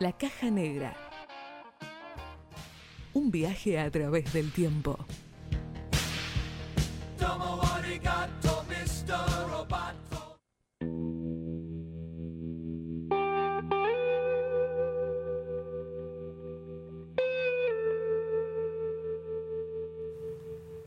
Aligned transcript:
La 0.00 0.12
caja 0.12 0.50
negra. 0.50 0.96
Un 3.12 3.30
viaje 3.30 3.78
a 3.78 3.90
través 3.90 4.32
del 4.32 4.50
tiempo. 4.50 4.98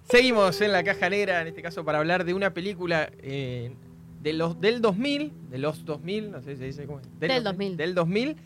Seguimos 0.06 0.60
en 0.62 0.72
la 0.72 0.84
caja 0.84 1.12
negra, 1.12 1.42
en 1.42 1.50
este 1.50 1.62
caso 1.62 1.86
para 1.86 2.00
hablar 2.00 2.26
de 2.26 2.34
una 2.34 2.56
película 2.56 3.12
eh, 3.20 3.76
de 4.24 4.34
los, 4.34 4.60
del 4.60 4.82
2000, 4.82 5.32
de 5.52 5.58
los 5.60 5.86
2000, 5.86 6.32
no 6.32 6.42
sé 6.42 6.54
si 6.54 6.58
se 6.58 6.66
dice 6.66 6.86
cómo 6.88 7.00
es. 7.00 7.20
Del 7.20 7.44
2000. 7.44 7.78
Del 7.78 7.94
2000, 7.94 8.38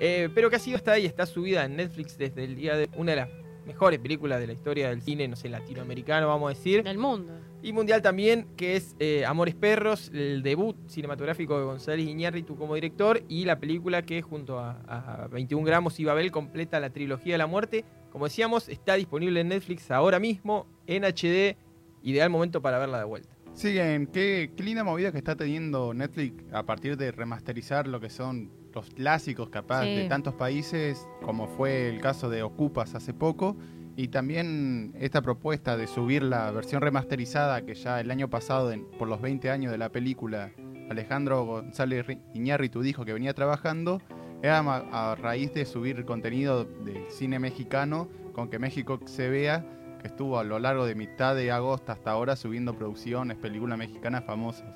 eh, 0.00 0.28
pero 0.34 0.50
que 0.50 0.56
ha 0.56 0.58
sido 0.58 0.76
hasta 0.76 0.92
ahí, 0.92 1.06
está 1.06 1.26
subida 1.26 1.64
en 1.64 1.76
Netflix 1.76 2.18
desde 2.18 2.44
el 2.44 2.56
día 2.56 2.76
de 2.76 2.88
una 2.96 3.12
de 3.12 3.16
las 3.16 3.28
mejores 3.66 3.98
películas 3.98 4.40
de 4.40 4.46
la 4.46 4.52
historia 4.52 4.90
del 4.90 5.02
cine, 5.02 5.26
no 5.28 5.36
sé, 5.36 5.48
latinoamericano, 5.48 6.28
vamos 6.28 6.50
a 6.50 6.54
decir. 6.54 6.82
Del 6.82 6.98
mundo. 6.98 7.32
Y 7.62 7.72
mundial 7.72 8.02
también, 8.02 8.46
que 8.56 8.76
es 8.76 8.94
eh, 8.98 9.24
Amores 9.24 9.54
Perros, 9.54 10.10
el 10.12 10.42
debut 10.42 10.76
cinematográfico 10.86 11.58
de 11.58 11.64
González 11.64 12.06
Iñárritu 12.06 12.56
como 12.56 12.74
director 12.74 13.22
y 13.28 13.46
la 13.46 13.58
película 13.58 14.02
que 14.02 14.20
junto 14.20 14.58
a, 14.58 14.78
a 14.86 15.28
21 15.28 15.64
gramos 15.64 15.98
y 15.98 16.04
Babel 16.04 16.30
completa 16.30 16.78
la 16.80 16.90
trilogía 16.90 17.34
de 17.34 17.38
la 17.38 17.46
muerte. 17.46 17.84
Como 18.10 18.26
decíamos, 18.26 18.68
está 18.68 18.94
disponible 18.94 19.40
en 19.40 19.48
Netflix 19.48 19.90
ahora 19.90 20.20
mismo, 20.20 20.66
en 20.86 21.04
HD, 21.04 21.56
ideal 22.02 22.28
momento 22.28 22.60
para 22.60 22.78
verla 22.78 22.98
de 22.98 23.04
vuelta. 23.04 23.33
Sí, 23.54 23.78
en 23.78 24.06
qué, 24.08 24.50
qué 24.56 24.62
linda 24.64 24.82
movida 24.84 25.12
que 25.12 25.18
está 25.18 25.36
teniendo 25.36 25.94
Netflix 25.94 26.44
a 26.52 26.64
partir 26.64 26.96
de 26.96 27.12
remasterizar 27.12 27.86
lo 27.86 28.00
que 28.00 28.10
son 28.10 28.50
los 28.74 28.90
clásicos 28.90 29.48
capaz 29.48 29.84
Sí. 29.84 29.94
de 29.94 30.08
tantos 30.08 30.34
países, 30.34 31.06
como 31.22 31.46
fue 31.46 31.88
el 31.88 32.00
caso 32.00 32.28
de 32.28 32.42
Ocupas 32.42 32.94
hace 32.96 33.14
poco, 33.14 33.56
y 33.96 34.08
también 34.08 34.92
esta 34.98 35.22
propuesta 35.22 35.76
de 35.76 35.86
subir 35.86 36.24
la 36.24 36.50
versión 36.50 36.82
remasterizada 36.82 37.64
que 37.64 37.74
ya 37.76 38.00
el 38.00 38.10
año 38.10 38.28
pasado, 38.28 38.72
en- 38.72 38.86
por 38.98 39.06
los 39.06 39.20
20 39.22 39.50
años 39.50 39.70
de 39.70 39.78
la 39.78 39.90
película, 39.90 40.50
Alejandro 40.90 41.44
González 41.44 42.04
Ri- 42.06 42.20
Iñárritu 42.34 42.82
dijo 42.82 43.04
que 43.04 43.12
venía 43.12 43.34
trabajando, 43.34 44.02
era 44.42 44.64
ma- 44.64 44.84
a 44.90 45.14
raíz 45.14 45.54
de 45.54 45.64
subir 45.64 46.04
contenido 46.04 46.64
del 46.64 47.04
cine 47.08 47.38
mexicano 47.38 48.08
con 48.32 48.50
que 48.50 48.58
México 48.58 48.98
se 49.06 49.28
vea, 49.30 49.64
que 50.04 50.08
estuvo 50.08 50.38
a 50.38 50.44
lo 50.44 50.58
largo 50.58 50.84
de 50.84 50.94
mitad 50.94 51.34
de 51.34 51.50
agosto 51.50 51.90
hasta 51.90 52.10
ahora 52.10 52.36
subiendo 52.36 52.74
producciones, 52.76 53.38
películas 53.38 53.78
mexicanas 53.78 54.22
famosas. 54.26 54.68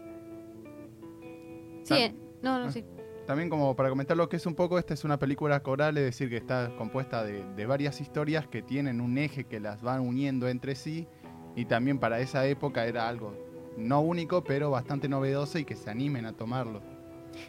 Sí, 1.83 1.93
Ah. 1.95 1.98
eh, 1.98 2.15
no, 2.41 2.59
no, 2.59 2.73
sí. 2.73 2.83
También 3.27 3.51
como 3.51 3.77
para 3.77 3.91
comentar 3.91 4.17
lo 4.17 4.31
que 4.31 4.37
es 4.37 4.47
un 4.47 4.55
poco, 4.55 4.79
esta 4.79 4.95
es 4.95 5.05
una 5.05 5.19
película 5.19 5.61
coral, 5.62 5.99
es 5.99 6.05
decir, 6.05 6.31
que 6.31 6.39
está 6.39 6.75
compuesta 6.79 7.25
de, 7.25 7.45
de 7.56 7.67
varias 7.67 8.01
historias 8.01 8.47
que 8.49 8.62
tienen 8.62 9.03
un 9.03 9.19
eje 9.19 9.45
que 9.45 9.61
las 9.61 9.83
van 9.83 10.01
uniendo 10.01 10.49
entre 10.49 10.75
sí 10.75 11.06
y 11.55 11.67
también 11.67 11.99
para 11.99 12.21
esa 12.21 12.47
época 12.47 12.87
era 12.87 13.06
algo 13.06 13.34
no 13.77 14.01
único, 14.01 14.43
pero 14.45 14.71
bastante 14.71 15.11
novedoso 15.11 15.59
y 15.59 15.67
que 15.67 15.77
se 15.77 15.91
animen 15.91 16.25
a 16.25 16.33
tomarlo. 16.33 16.81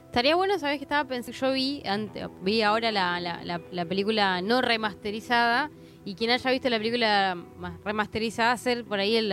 Estaría 0.05 0.35
bueno, 0.35 0.59
¿sabes 0.59 0.79
que 0.79 0.83
estaba 0.83 1.07
pensando? 1.07 1.39
Yo 1.39 1.53
vi, 1.53 1.81
ante- 1.85 2.27
vi 2.41 2.61
ahora 2.61 2.91
la, 2.91 3.21
la- 3.21 3.41
la- 3.45 3.61
la 3.71 3.85
película 3.85 4.41
no 4.41 4.61
remasterizada 4.61 5.71
y 6.05 6.15
quien 6.15 6.31
haya 6.31 6.51
visto 6.51 6.69
la 6.69 6.77
película 6.77 7.37
remasterizada, 7.83 8.51
hacer 8.53 8.83
por 8.85 8.99
ahí 8.99 9.15
el, 9.15 9.31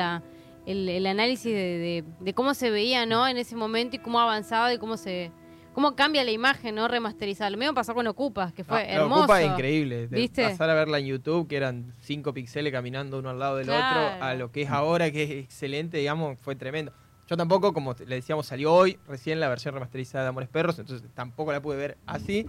el, 0.67 0.89
el 0.89 1.07
análisis 1.07 1.53
de, 1.53 1.79
de- 1.79 2.05
de 2.21 2.35
cómo 2.35 2.55
se 2.55 2.71
veía 2.71 3.07
¿no? 3.07 3.27
en 3.29 3.37
ese 3.39 3.57
momento 3.57 3.97
y 3.97 3.99
cómo 4.01 4.19
ha 4.21 4.25
avanzado 4.25 4.73
y 4.73 4.79
cómo 4.79 4.97
se 4.97 5.31
cómo 5.73 5.95
cambia 5.95 6.25
la 6.25 6.31
imagen 6.31 6.75
no 6.75 6.89
remasterizada. 6.89 7.51
Lo 7.51 7.59
mismo 7.59 7.75
pasó 7.75 7.95
con 7.95 8.07
Ocupas, 8.07 8.51
que 8.55 8.65
fue 8.65 8.79
Ah, 8.79 8.85
hermoso. 8.95 9.21
Ocupa 9.25 9.43
es 9.43 9.51
increíble. 9.51 10.09
Pasar 10.35 10.71
a 10.71 10.75
verla 10.75 10.99
en 10.99 11.05
YouTube, 11.05 11.47
que 11.47 11.57
eran 11.59 11.93
5 12.01 12.33
píxeles 12.33 12.73
caminando 12.73 13.19
uno 13.19 13.29
al 13.29 13.39
lado 13.39 13.57
del 13.59 13.67
Claro. 13.67 14.15
otro, 14.15 14.25
a 14.25 14.35
lo 14.35 14.51
que 14.51 14.63
es 14.63 14.71
ahora, 14.71 15.11
que 15.11 15.23
es 15.25 15.31
excelente, 15.33 15.99
digamos, 15.99 16.39
fue 16.41 16.57
tremendo. 16.57 16.93
Yo 17.29 17.37
tampoco, 17.37 17.75
como 17.75 17.95
le 18.07 18.15
decíamos, 18.15 18.47
salió 18.47 18.73
hoy 18.73 18.99
recién 19.07 19.39
la 19.39 19.51
versión 19.51 19.75
remasterizada 19.75 20.25
de 20.25 20.29
Amores 20.31 20.49
Perros, 20.49 20.79
entonces 20.79 21.07
tampoco 21.13 21.53
la 21.53 21.61
pude 21.61 21.77
ver 21.77 21.99
así. 22.07 22.47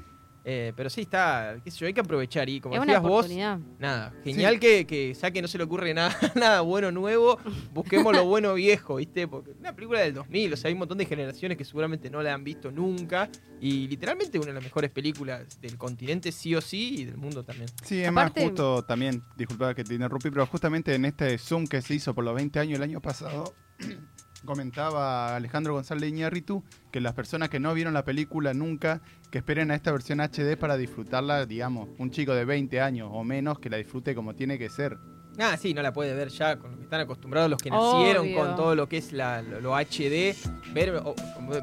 Eh, 0.50 0.72
pero 0.78 0.90
sí 0.90 1.02
está, 1.02 1.60
qué 1.62 1.70
sé 1.70 1.80
yo, 1.80 1.88
hay 1.88 1.94
que 1.94 2.00
aprovechar. 2.00 2.48
Y 2.48 2.62
como 2.62 2.74
es 2.76 2.80
decías 2.80 3.02
vos, 3.02 3.12
oportunidad. 3.26 3.60
nada, 3.80 4.14
genial 4.24 4.62
que, 4.62 4.88
que 4.88 5.14
ya 5.14 5.30
que 5.30 5.42
no 5.42 5.48
se 5.50 5.58
le 5.58 5.66
ocurre 5.66 5.94
nada, 5.94 6.16
nada 6.36 6.62
bueno 6.62 6.90
nuevo, 6.90 7.38
busquemos 7.74 8.16
lo 8.16 8.24
bueno 8.24 8.54
viejo, 8.54 8.96
¿viste? 8.96 9.28
Porque 9.28 9.52
una 9.60 9.76
película 9.76 10.00
del 10.00 10.14
2000, 10.14 10.54
o 10.54 10.56
sea, 10.56 10.70
hay 10.70 10.74
un 10.74 10.80
montón 10.80 11.00
de 11.00 11.06
generaciones 11.06 11.58
que 11.58 11.66
seguramente 11.66 12.10
no 12.10 12.24
la 12.24 12.34
han 12.34 12.46
visto 12.46 12.72
nunca. 12.72 13.30
Y 13.60 13.90
literalmente 13.90 14.38
una 14.38 14.48
de 14.48 14.54
las 14.54 14.64
mejores 14.64 14.90
películas 14.90 15.60
del 15.60 15.78
continente, 15.78 16.32
sí 16.32 16.56
o 16.56 16.62
sí, 16.62 17.00
y 17.00 17.04
del 17.06 17.18
mundo 17.18 17.44
también. 17.44 17.68
Sí, 17.84 18.00
es 18.02 18.08
Aparte- 18.08 18.40
más 18.40 18.50
justo 18.50 18.84
también, 18.86 19.22
disculpa 19.36 19.76
que 19.76 19.84
te 19.84 19.96
interrumpí, 19.96 20.30
pero 20.30 20.46
justamente 20.46 20.96
en 20.96 21.04
este 21.04 21.38
Zoom 21.38 21.68
que 21.68 21.82
se 21.82 21.94
hizo 21.96 22.16
por 22.16 22.24
los 22.24 22.34
20 22.34 22.58
años 22.60 22.78
el 22.78 22.84
año 22.84 23.02
pasado, 23.02 23.54
comentaba 24.48 25.36
Alejandro 25.36 25.74
González 25.74 26.10
Iñárritu 26.10 26.64
que 26.92 27.00
las 27.02 27.14
personas 27.14 27.50
que 27.50 27.60
no 27.60 27.72
vieron 27.76 27.94
la 27.94 28.04
película 28.04 28.56
nunca, 28.56 29.02
que 29.30 29.38
esperen 29.38 29.70
a 29.70 29.76
esta 29.76 29.92
versión 29.92 30.20
HD 30.20 30.58
para 30.58 30.76
disfrutarla, 30.78 31.46
digamos, 31.46 31.90
un 32.00 32.10
chico 32.10 32.34
de 32.34 32.46
20 32.46 32.82
años 32.82 33.10
o 33.14 33.24
menos 33.24 33.60
que 33.60 33.70
la 33.70 33.78
disfrute 33.78 34.16
como 34.16 34.34
tiene 34.34 34.58
que 34.58 34.70
ser. 34.70 34.98
Ah, 35.40 35.56
sí, 35.56 35.76
no 35.76 35.84
la 35.84 35.94
puede 35.94 36.16
ver 36.16 36.30
ya 36.30 36.58
con 36.58 36.72
lo 36.72 36.78
que 36.78 36.84
están 36.86 37.02
acostumbrados 37.02 37.48
los 37.48 37.62
que 37.62 37.70
nacieron 37.70 38.26
Obvio. 38.26 38.38
con 38.40 38.56
todo 38.56 38.74
lo 38.76 38.90
que 38.90 38.98
es 38.98 39.12
la- 39.14 39.44
lo, 39.44 39.62
lo 39.62 39.76
HD. 39.76 40.34
Ver, 40.74 40.96
o- 40.96 41.14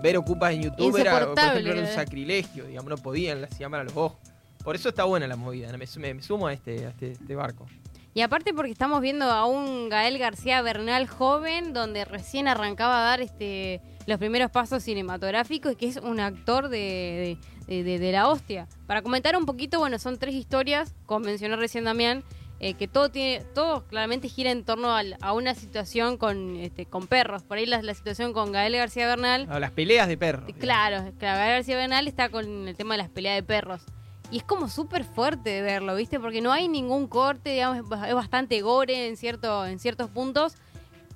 ver 0.00 0.17
ocupas 0.17 0.53
en 0.55 0.62
YouTube 0.62 0.97
era, 0.97 1.27
por 1.27 1.37
ejemplo, 1.37 1.81
un 1.81 1.87
sacrilegio, 1.89 2.67
digamos, 2.67 2.89
no 2.91 2.97
podían 2.99 3.41
las 3.41 3.59
llamar 3.59 3.81
a 3.81 3.84
los 3.84 3.97
ojos. 3.97 4.19
Por 4.62 4.77
eso 4.77 4.89
está 4.91 5.03
buena 5.05 5.27
la 5.27 5.34
movida, 5.34 5.73
me, 5.77 5.87
me- 5.99 6.15
me 6.15 6.23
sumo 6.23 6.47
a 6.47 6.53
este, 6.53 6.87
a 6.87 6.91
este, 6.91 7.12
este 7.12 7.34
barco. 7.34 7.67
Y 8.16 8.20
aparte 8.22 8.54
porque 8.54 8.70
estamos 8.70 9.00
viendo 9.00 9.25
a 9.25 9.44
un 9.44 9.88
Gael 9.88 10.19
García 10.19 10.62
Bernal 10.62 11.08
joven, 11.08 11.72
donde 11.72 12.04
recién 12.04 12.47
arrancaba 12.47 13.00
a 13.00 13.04
dar 13.04 13.20
este 13.20 13.80
los 14.06 14.19
primeros 14.19 14.50
pasos 14.50 14.82
cinematográficos 14.82 15.72
y 15.72 15.76
que 15.76 15.86
es 15.88 15.97
un 15.97 16.20
actor 16.20 16.69
de, 16.69 17.38
de, 17.66 17.82
de- 17.82 17.98
de 17.98 18.12
la 18.12 18.28
hostia. 18.28 18.69
Para 18.86 19.02
comentar 19.02 19.34
un 19.36 19.47
poquito, 19.47 19.78
bueno, 19.80 19.98
son 19.98 20.19
tres 20.19 20.34
historias, 20.34 20.94
como 21.06 21.25
mencionó 21.26 21.56
recién 21.56 21.84
Damián, 21.84 22.22
eh, 22.60 22.75
que 22.75 22.86
todo 22.86 23.10
tiene, 23.10 23.42
todo 23.54 23.84
claramente 23.86 24.28
gira 24.28 24.50
en 24.52 24.62
torno 24.64 24.94
a 24.94 25.32
una 25.32 25.54
situación 25.54 26.16
con, 26.19 26.56
este, 26.56 26.86
con 26.86 27.06
perros. 27.08 27.42
Por 27.42 27.56
ahí 27.58 27.66
la, 27.66 27.82
la 27.82 27.94
situación 27.94 28.32
con 28.34 28.52
Gael 28.52 28.76
García 28.76 29.06
Bernal 29.08 29.46
Ah, 29.50 29.58
las 29.58 29.70
peleas 29.72 30.06
de 30.06 30.16
perros. 30.19 30.44
Claro, 30.60 31.10
claro, 31.19 31.38
Gael 31.38 31.54
García 31.56 31.76
Bernal 31.78 32.06
está 32.06 32.28
con 32.28 32.69
el 32.69 32.76
tema 32.76 32.94
de 32.94 32.98
las 32.98 33.08
peleas 33.08 33.34
de 33.36 33.42
perros. 33.42 33.82
Y 34.31 34.39
es 34.39 34.43
como 34.45 34.69
súper 34.69 35.05
fuerte 35.05 35.51
de 35.51 35.62
verlo, 35.62 35.95
¿viste? 35.95 36.19
Porque 36.19 36.41
no 36.41 36.51
hay 36.53 36.67
ningún 36.69 37.07
corte, 37.07 37.51
digamos, 37.51 37.79
es 37.79 37.89
ba- 37.89 38.09
es 38.09 38.15
bastante 38.15 38.61
gore 38.62 39.07
en, 39.09 39.17
cierto, 39.17 39.65
en 39.67 39.79
ciertos 39.79 40.11
puntos. 40.11 40.55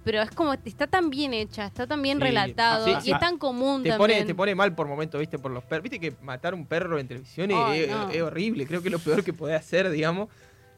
Pero 0.05 0.23
es 0.23 0.31
como, 0.31 0.53
está 0.55 0.87
tan 0.87 1.11
bien 1.11 1.35
hecha, 1.35 1.67
está 1.67 1.87
tan 1.87 2.01
bien 2.01 2.19
Sí, 2.19 2.25
relatado 2.25 2.85
sí, 2.87 2.93
y 2.97 3.01
sí. 3.03 3.11
es 3.13 3.19
tan 3.19 3.37
común 3.37 3.83
Te 3.83 3.91
también. 3.91 4.11
pone, 4.19 4.25
te 4.25 4.35
pone 4.35 4.55
mal 4.55 4.75
por 4.75 4.87
momentos, 4.87 5.19
¿viste? 5.21 5.39
Por 5.39 5.51
los 5.51 5.65
perros. 5.65 5.83
Viste 5.83 5.99
que 6.01 6.15
matar 6.23 6.55
un 6.55 6.65
perro 6.67 6.99
en 6.99 7.09
televisión 7.09 7.51
es, 7.51 7.57
Ay, 7.59 7.81
es- 7.83 7.91
no. 7.91 8.09
es 8.09 8.23
horrible. 8.23 8.67
Creo 8.67 8.81
que 8.81 8.89
es 8.89 8.93
lo 8.93 9.01
peor 9.01 9.23
que 9.25 9.33
puede 9.33 9.55
hacer, 9.55 9.91
digamos. 9.91 10.29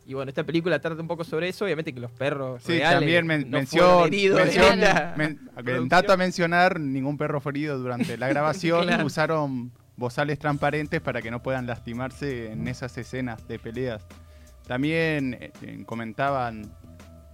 Y 0.07 0.15
bueno, 0.15 0.31
esta 0.31 0.43
película 0.43 0.81
trata 0.81 1.01
un 1.01 1.07
poco 1.07 1.23
sobre 1.23 1.49
eso. 1.49 1.65
Obviamente 1.65 1.93
que 1.93 2.01
los 2.01 2.11
perros. 2.11 2.62
Sí, 2.65 2.73
reales 2.79 2.99
también 2.99 3.27
men- 3.27 3.51
no 3.51 3.59
mención, 3.59 3.85
fueron 3.87 4.07
heridos 4.09 4.41
mención- 4.41 4.79
men- 5.17 5.51
a 6.12 6.17
mencionar, 6.17 6.81
ningún 6.81 7.17
perro 7.19 7.41
fue 7.41 7.53
herido 7.53 7.79
durante 7.79 8.17
la 8.17 8.27
grabación, 8.31 8.87
Claro. 8.87 9.05
usaron 9.07 9.71
bozales 10.00 10.38
transparentes 10.38 11.00
para 11.03 11.21
que 11.21 11.31
no 11.31 11.43
puedan 11.43 11.66
lastimarse 11.66 12.50
en 12.50 12.66
esas 12.66 12.97
escenas 12.97 13.47
de 13.47 13.59
peleas. 13.59 14.05
También 14.66 15.37
eh, 15.38 15.83
comentaban, 15.84 16.75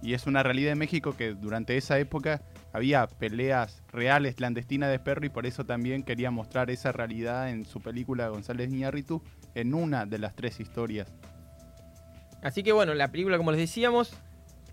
y 0.03 0.13
es 0.13 0.27
una 0.27 0.43
realidad 0.43 0.73
en 0.73 0.79
México, 0.79 1.15
que 1.17 1.33
durante 1.33 1.77
esa 1.77 1.97
época 1.97 2.41
había 2.73 3.07
peleas 3.07 3.81
reales 3.91 4.35
clandestinas 4.35 4.91
de 4.91 4.99
perro 4.99 5.25
y 5.25 5.29
por 5.29 5.45
eso 5.45 5.65
también 5.65 6.03
quería 6.03 6.29
mostrar 6.29 6.69
esa 6.69 6.91
realidad 6.91 7.49
en 7.49 7.65
su 7.65 7.81
película 7.81 8.27
González 8.27 8.69
Iñárritu 8.69 9.23
en 9.55 9.73
una 9.73 10.05
de 10.05 10.19
las 10.19 10.35
tres 10.35 10.59
historias. 10.59 11.07
Así 12.43 12.63
que 12.63 12.73
bueno, 12.73 12.93
la 12.93 13.11
película, 13.11 13.37
como 13.37 13.51
les 13.51 13.61
decíamos, 13.61 14.13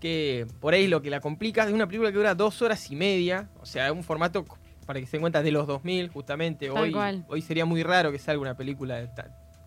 que 0.01 0.45
por 0.59 0.73
ahí 0.73 0.87
lo 0.87 1.01
que 1.01 1.09
la 1.09 1.21
complica 1.21 1.63
es 1.63 1.71
una 1.71 1.87
película 1.87 2.11
que 2.11 2.17
dura 2.17 2.35
dos 2.35 2.61
horas 2.61 2.91
y 2.91 2.95
media. 2.97 3.49
O 3.61 3.65
sea, 3.65 3.91
un 3.93 4.03
formato, 4.03 4.45
para 4.85 4.99
que 4.99 5.05
se 5.05 5.13
den 5.13 5.21
cuenta, 5.21 5.41
de 5.41 5.51
los 5.51 5.67
2000, 5.67 6.09
justamente. 6.09 6.67
Tal 6.69 6.77
Hoy, 6.77 6.91
cual. 6.91 7.25
hoy 7.27 7.41
sería 7.41 7.65
muy 7.65 7.83
raro 7.83 8.11
que 8.11 8.19
salga 8.19 8.41
una 8.41 8.55
película 8.55 8.95
de 8.95 9.09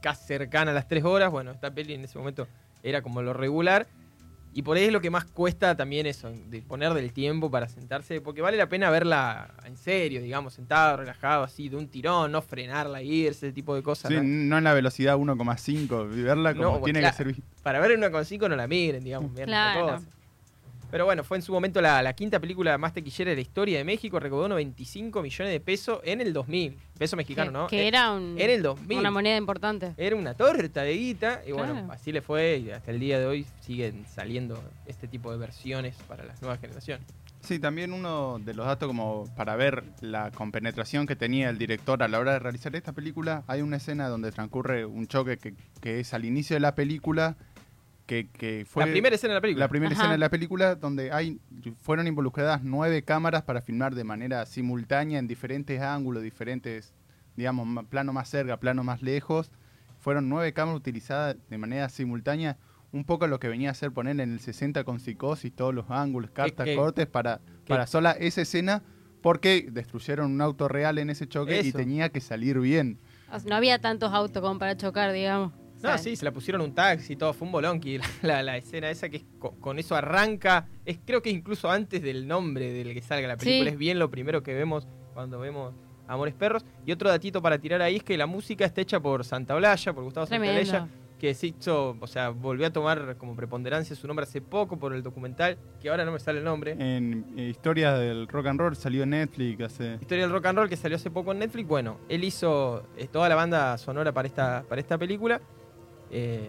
casi 0.00 0.26
cercana 0.26 0.70
a 0.70 0.74
las 0.74 0.86
tres 0.88 1.04
horas. 1.04 1.30
Bueno, 1.30 1.50
esta 1.50 1.70
peli 1.72 1.94
en 1.94 2.04
ese 2.04 2.18
momento 2.18 2.46
era 2.82 3.02
como 3.02 3.22
lo 3.22 3.32
regular. 3.32 3.86
Y 4.54 4.62
por 4.62 4.76
ahí 4.78 4.84
es 4.84 4.92
lo 4.92 5.00
que 5.02 5.10
más 5.10 5.26
cuesta 5.26 5.76
también 5.76 6.06
eso, 6.06 6.30
de 6.32 6.62
poner 6.62 6.94
del 6.94 7.12
tiempo 7.12 7.50
para 7.50 7.68
sentarse, 7.68 8.20
porque 8.22 8.40
vale 8.40 8.56
la 8.56 8.66
pena 8.68 8.88
verla 8.90 9.54
en 9.64 9.76
serio, 9.76 10.22
digamos, 10.22 10.54
sentado, 10.54 10.96
relajado, 10.96 11.44
así, 11.44 11.68
de 11.68 11.76
un 11.76 11.86
tirón, 11.88 12.32
no 12.32 12.40
frenarla, 12.40 13.02
irse, 13.02 13.48
ese 13.48 13.52
tipo 13.52 13.74
de 13.74 13.82
cosas. 13.82 14.08
Sí, 14.10 14.16
¿no? 14.16 14.22
no 14.22 14.58
en 14.58 14.64
la 14.64 14.72
velocidad 14.72 15.16
1,5, 15.16 16.08
verla 16.24 16.54
como 16.54 16.78
No, 16.78 16.80
tiene 16.80 17.00
claro. 17.00 17.16
que 17.16 17.24
ser. 17.34 17.34
Para 17.62 17.78
ver 17.78 17.92
en 17.92 17.98
una 17.98 18.10
con 18.10 18.24
cinco 18.24 18.48
no 18.48 18.56
la 18.56 18.66
miren, 18.66 19.04
digamos, 19.04 19.30
miren 19.30 19.50
otra 19.50 19.72
Claro. 19.74 19.86
cosa. 19.98 20.06
Pero 20.90 21.04
bueno, 21.04 21.22
fue 21.22 21.36
en 21.36 21.42
su 21.42 21.52
momento 21.52 21.80
la, 21.82 22.02
la 22.02 22.12
quinta 22.14 22.40
película 22.40 22.78
más 22.78 22.92
tequillera 22.94 23.30
de 23.30 23.36
la 23.36 23.42
historia 23.42 23.78
de 23.78 23.84
México, 23.84 24.18
recaudó 24.18 24.48
95 24.48 25.20
millones 25.22 25.52
de 25.52 25.60
pesos 25.60 26.00
en 26.04 26.20
el 26.20 26.32
2000. 26.32 26.76
Peso 26.98 27.16
mexicano, 27.16 27.50
que, 27.50 27.58
¿no? 27.58 27.66
que 27.68 27.82
Eh, 27.82 27.88
era 27.88 28.12
un- 28.12 28.36
en 28.38 28.50
el 28.50 28.62
2000. 28.62 28.98
una 28.98 29.10
moneda 29.10 29.36
importante. 29.36 29.92
Era 29.96 30.16
una 30.16 30.34
torta 30.34 30.82
de 30.82 30.94
guita 30.96 31.42
y 31.46 31.52
bueno, 31.52 31.88
así 31.92 32.10
le 32.10 32.22
fue 32.22 32.56
y 32.58 32.70
hasta 32.70 32.90
el 32.90 32.98
día 33.00 33.18
de 33.18 33.26
hoy 33.26 33.46
siguen 33.60 34.04
saliendo 34.06 34.58
este 34.86 35.06
tipo 35.08 35.30
de 35.30 35.36
versiones 35.38 35.94
para 36.08 36.24
las 36.24 36.40
nuevas 36.40 36.60
generaciones. 36.60 37.06
Sí, 37.40 37.60
también 37.60 37.92
uno 37.92 38.40
de 38.40 38.52
los 38.52 38.66
datos 38.66 38.88
como 38.88 39.24
para 39.36 39.54
ver 39.54 39.84
la 40.00 40.32
compenetración 40.32 41.06
que 41.06 41.14
tenía 41.14 41.50
el 41.50 41.58
director 41.58 42.02
a 42.02 42.08
la 42.08 42.18
hora 42.18 42.32
de 42.32 42.38
realizar 42.40 42.74
esta 42.74 42.92
película, 42.92 43.44
hay 43.46 43.60
una 43.62 43.76
escena 43.76 44.08
donde 44.08 44.32
transcurre 44.32 44.84
un 44.86 45.06
choque 45.06 45.36
que, 45.38 45.54
que 45.80 46.00
es 46.00 46.12
al 46.14 46.24
inicio 46.24 46.56
de 46.56 46.60
la 46.60 46.74
película, 46.74 47.36
que, 48.08 48.26
que 48.30 48.64
fue 48.66 48.86
la 48.86 48.90
primera 48.90 49.14
escena 49.14 49.34
de 49.34 49.36
la 49.36 49.40
película. 49.42 49.64
la 49.66 49.68
primera 49.68 49.92
Ajá. 49.92 50.00
escena 50.00 50.12
de 50.12 50.18
la 50.18 50.30
película 50.30 50.74
donde 50.76 51.12
hay 51.12 51.38
fueron 51.82 52.06
involucradas 52.06 52.62
nueve 52.64 53.02
cámaras 53.02 53.42
para 53.42 53.60
filmar 53.60 53.94
de 53.94 54.02
manera 54.02 54.46
simultánea 54.46 55.18
en 55.18 55.28
diferentes 55.28 55.82
ángulos, 55.82 56.22
diferentes, 56.22 56.94
digamos, 57.36 57.84
plano 57.90 58.14
más 58.14 58.30
cerca, 58.30 58.58
plano 58.58 58.82
más 58.82 59.02
lejos. 59.02 59.52
Fueron 59.98 60.30
nueve 60.30 60.54
cámaras 60.54 60.80
utilizadas 60.80 61.36
de 61.50 61.58
manera 61.58 61.90
simultánea, 61.90 62.56
un 62.92 63.04
poco 63.04 63.26
lo 63.26 63.38
que 63.38 63.48
venía 63.48 63.68
a 63.68 63.72
hacer 63.72 63.92
poner 63.92 64.18
en 64.18 64.32
el 64.32 64.40
60 64.40 64.84
con 64.84 65.00
psicosis, 65.00 65.54
todos 65.54 65.74
los 65.74 65.90
ángulos, 65.90 66.30
cartas, 66.30 66.66
cortes, 66.74 67.06
para, 67.06 67.42
para 67.66 67.86
sola 67.86 68.12
esa 68.12 68.40
escena, 68.40 68.82
porque 69.20 69.68
destruyeron 69.70 70.32
un 70.32 70.40
auto 70.40 70.66
real 70.66 70.96
en 70.96 71.10
ese 71.10 71.28
choque 71.28 71.60
y 71.60 71.72
tenía 71.72 72.08
que 72.08 72.22
salir 72.22 72.58
bien. 72.58 72.98
No 73.44 73.54
había 73.54 73.78
tantos 73.78 74.14
autos 74.14 74.40
como 74.40 74.58
para 74.58 74.78
chocar, 74.78 75.12
digamos. 75.12 75.52
No, 75.82 75.96
sí, 75.98 76.16
se 76.16 76.24
la 76.24 76.32
pusieron 76.32 76.60
un 76.62 76.74
taxi 76.74 77.12
y 77.12 77.16
todo, 77.16 77.32
fue 77.32 77.46
un 77.46 77.52
bolonqui 77.52 77.98
la, 78.22 78.42
la 78.42 78.56
escena 78.56 78.90
esa 78.90 79.08
que 79.08 79.18
es 79.18 79.24
co- 79.38 79.52
con, 79.60 79.78
eso 79.78 79.94
arranca, 79.96 80.66
es 80.84 80.98
creo 81.04 81.22
que 81.22 81.30
incluso 81.30 81.70
antes 81.70 82.02
del 82.02 82.26
nombre 82.26 82.72
del 82.72 82.94
que 82.94 83.02
salga 83.02 83.28
la 83.28 83.36
película, 83.36 83.70
Sí. 83.70 83.74
es 83.74 83.78
bien 83.78 83.98
lo 83.98 84.10
primero 84.10 84.42
que 84.42 84.54
vemos 84.54 84.86
cuando 85.14 85.38
vemos 85.40 85.74
Amores 86.06 86.34
Perros. 86.34 86.64
Y 86.86 86.92
otro 86.92 87.10
datito 87.10 87.42
para 87.42 87.58
tirar 87.58 87.82
ahí 87.82 87.96
es 87.96 88.02
que 88.02 88.16
la 88.16 88.26
música 88.26 88.64
está 88.64 88.80
hecha 88.80 88.98
por 88.98 89.24
Santa 89.24 89.54
Olalla, 89.54 89.92
por 89.92 90.04
Gustavo 90.04 90.26
Tremendo. 90.26 90.64
Santaolalla, 90.64 90.88
que 91.18 91.34
se 91.34 91.48
hizo, 91.48 91.96
o 92.00 92.06
sea, 92.06 92.30
volvió 92.30 92.66
a 92.66 92.70
tomar 92.70 93.16
como 93.18 93.34
preponderancia 93.36 93.94
su 93.96 94.06
nombre 94.06 94.22
hace 94.22 94.40
poco 94.40 94.78
por 94.78 94.94
el 94.94 95.02
documental, 95.02 95.58
que 95.82 95.90
ahora 95.90 96.04
no 96.06 96.12
me 96.12 96.18
sale 96.20 96.38
el 96.38 96.44
nombre. 96.44 96.72
En 96.78 97.26
eh, 97.36 97.48
Historia 97.50 97.92
del 97.94 98.26
Rock 98.28 98.46
and 98.46 98.58
Roll 98.60 98.76
salió 98.76 99.02
en 99.02 99.10
Netflix 99.10 99.60
hace... 99.64 99.98
Historia 100.00 100.24
del 100.24 100.32
rock 100.32 100.46
and 100.46 100.58
roll 100.58 100.68
que 100.68 100.76
salió 100.76 100.96
hace 100.96 101.10
poco 101.10 101.32
en 101.32 101.40
Netflix. 101.40 101.68
Bueno, 101.68 101.98
él 102.08 102.24
hizo 102.24 102.84
eh, 102.96 103.08
toda 103.12 103.28
la 103.28 103.34
banda 103.34 103.76
sonora 103.78 104.12
para 104.12 104.28
esta, 104.28 104.64
para 104.68 104.80
esta 104.80 104.96
película. 104.96 105.40
Eh, 106.10 106.48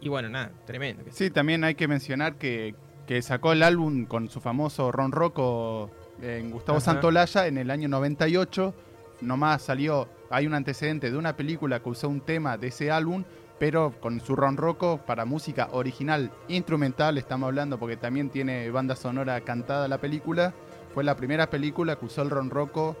y 0.00 0.08
bueno, 0.08 0.28
nada, 0.28 0.50
tremendo. 0.66 1.04
Sí, 1.10 1.30
también 1.30 1.64
hay 1.64 1.74
que 1.74 1.88
mencionar 1.88 2.36
que, 2.36 2.74
que 3.06 3.20
sacó 3.22 3.52
el 3.52 3.62
álbum 3.62 4.06
con 4.06 4.28
su 4.28 4.40
famoso 4.40 4.92
Ron 4.92 5.12
Rocco 5.12 5.90
en 6.22 6.50
Gustavo 6.50 6.78
Ajá. 6.78 6.92
Santolaya 6.92 7.46
en 7.46 7.58
el 7.58 7.70
año 7.70 7.88
98. 7.88 8.74
Nomás 9.20 9.62
salió, 9.62 10.08
hay 10.30 10.46
un 10.46 10.54
antecedente 10.54 11.10
de 11.10 11.16
una 11.16 11.36
película 11.36 11.80
que 11.80 11.88
usó 11.88 12.08
un 12.08 12.20
tema 12.20 12.56
de 12.56 12.68
ese 12.68 12.90
álbum, 12.90 13.24
pero 13.58 13.94
con 14.00 14.20
su 14.20 14.36
Ron 14.36 14.56
Rocco 14.56 15.00
para 15.06 15.24
música 15.24 15.68
original, 15.72 16.30
instrumental, 16.48 17.16
estamos 17.18 17.46
hablando 17.46 17.78
porque 17.78 17.96
también 17.96 18.28
tiene 18.30 18.70
banda 18.70 18.96
sonora 18.96 19.40
cantada 19.42 19.88
la 19.88 19.98
película. 19.98 20.52
Fue 20.92 21.04
la 21.04 21.16
primera 21.16 21.50
película 21.50 21.96
que 21.96 22.04
usó 22.06 22.22
el 22.22 22.30
Ron 22.30 22.50
Rocco 22.50 22.96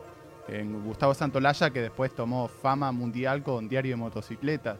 en 0.48 0.84
Gustavo 0.84 1.14
Santolaya, 1.14 1.70
que 1.70 1.80
después 1.80 2.14
tomó 2.14 2.48
fama 2.48 2.92
mundial 2.92 3.42
con 3.42 3.68
Diario 3.68 3.92
de 3.92 3.96
Motocicletas. 3.96 4.78